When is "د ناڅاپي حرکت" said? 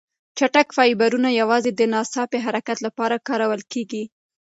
1.73-2.77